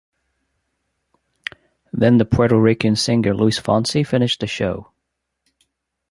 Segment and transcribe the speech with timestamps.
[1.93, 4.89] Then the Puerto Rican singer Luis Fonsi finished the show.